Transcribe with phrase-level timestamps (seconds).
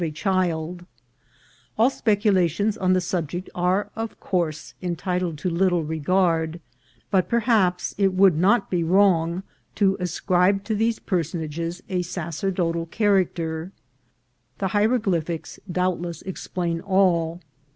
[0.01, 0.85] 347 a child;
[1.77, 6.59] all speculations on the subject are of course entitled to little regard,
[7.11, 9.43] but perhaps it would not be wrong
[9.75, 13.71] to ascribe to these personages a sacerdotal character.
[14.57, 17.39] The hieroglyphics doubtless explain all.